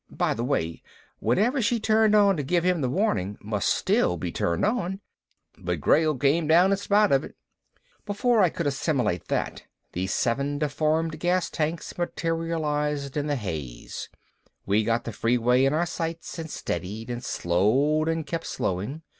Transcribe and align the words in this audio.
By 0.09 0.33
the 0.33 0.43
way, 0.43 0.81
whatever 1.19 1.61
she 1.61 1.79
turned 1.79 2.15
on 2.15 2.35
to 2.35 2.41
give 2.41 2.63
him 2.63 2.81
the 2.81 2.89
warning 2.89 3.37
must 3.39 3.69
still 3.69 4.17
be 4.17 4.31
turned 4.31 4.65
on. 4.65 4.99
But 5.59 5.79
Grayl 5.79 6.19
came 6.19 6.45
on 6.45 6.47
down 6.47 6.71
in 6.71 6.77
spite 6.77 7.11
of 7.11 7.23
it." 7.23 7.35
Before 8.07 8.41
I 8.41 8.49
could 8.49 8.65
assimilate 8.65 9.27
that, 9.27 9.61
the 9.93 10.07
seven 10.07 10.57
deformed 10.57 11.19
gas 11.19 11.51
tanks 11.51 11.95
materialized 11.99 13.15
in 13.15 13.27
the 13.27 13.35
haze. 13.35 14.09
We 14.65 14.83
got 14.83 15.03
the 15.03 15.13
freeway 15.13 15.65
in 15.65 15.73
our 15.75 15.85
sights 15.85 16.39
and 16.39 16.49
steadied 16.49 17.11
and 17.11 17.23
slowed 17.23 18.09
and 18.09 18.25
kept 18.25 18.47
slowing. 18.47 19.03